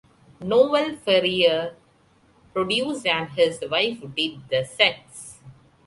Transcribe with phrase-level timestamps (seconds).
[0.39, 1.75] Noel Ferrier
[2.55, 5.37] produced and his wife did the sets.